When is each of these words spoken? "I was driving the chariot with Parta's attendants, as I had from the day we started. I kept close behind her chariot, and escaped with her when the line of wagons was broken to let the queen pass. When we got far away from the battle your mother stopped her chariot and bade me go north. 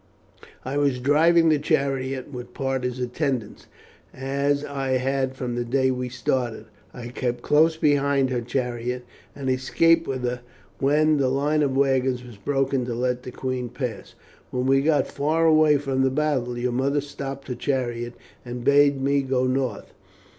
"I 0.65 0.77
was 0.77 0.97
driving 0.97 1.49
the 1.49 1.59
chariot 1.59 2.33
with 2.33 2.55
Parta's 2.55 2.97
attendants, 2.97 3.67
as 4.15 4.65
I 4.65 4.93
had 4.93 5.35
from 5.35 5.53
the 5.53 5.63
day 5.63 5.91
we 5.91 6.09
started. 6.09 6.65
I 6.91 7.09
kept 7.09 7.43
close 7.43 7.77
behind 7.77 8.31
her 8.31 8.41
chariot, 8.41 9.05
and 9.35 9.47
escaped 9.47 10.07
with 10.07 10.23
her 10.23 10.41
when 10.79 11.17
the 11.17 11.29
line 11.29 11.61
of 11.61 11.77
wagons 11.77 12.23
was 12.23 12.37
broken 12.37 12.83
to 12.85 12.95
let 12.95 13.21
the 13.21 13.31
queen 13.31 13.69
pass. 13.69 14.15
When 14.49 14.65
we 14.65 14.81
got 14.81 15.05
far 15.05 15.45
away 15.45 15.77
from 15.77 16.01
the 16.01 16.09
battle 16.09 16.57
your 16.57 16.71
mother 16.71 17.01
stopped 17.01 17.47
her 17.49 17.53
chariot 17.53 18.15
and 18.43 18.63
bade 18.63 18.99
me 18.99 19.21
go 19.21 19.45
north. 19.45 19.93